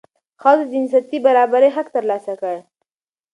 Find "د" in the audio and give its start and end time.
0.67-0.71